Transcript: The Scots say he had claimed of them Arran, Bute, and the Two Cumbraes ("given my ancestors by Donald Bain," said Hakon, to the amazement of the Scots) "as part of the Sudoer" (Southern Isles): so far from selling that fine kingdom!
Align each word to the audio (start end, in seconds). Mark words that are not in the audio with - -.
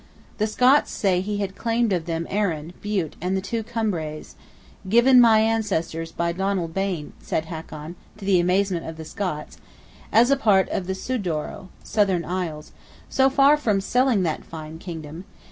The 0.39 0.47
Scots 0.47 0.89
say 0.89 1.21
he 1.21 1.37
had 1.37 1.55
claimed 1.55 1.93
of 1.93 2.07
them 2.07 2.25
Arran, 2.31 2.73
Bute, 2.81 3.15
and 3.21 3.37
the 3.37 3.39
Two 3.39 3.61
Cumbraes 3.61 4.33
("given 4.89 5.21
my 5.21 5.41
ancestors 5.41 6.11
by 6.11 6.31
Donald 6.31 6.73
Bain," 6.73 7.13
said 7.21 7.45
Hakon, 7.45 7.95
to 8.17 8.25
the 8.25 8.39
amazement 8.39 8.87
of 8.87 8.97
the 8.97 9.05
Scots) 9.05 9.57
"as 10.11 10.33
part 10.37 10.67
of 10.69 10.87
the 10.87 10.95
Sudoer" 10.95 11.67
(Southern 11.83 12.25
Isles): 12.25 12.71
so 13.09 13.29
far 13.29 13.55
from 13.57 13.79
selling 13.79 14.23
that 14.23 14.43
fine 14.43 14.79
kingdom! 14.79 15.25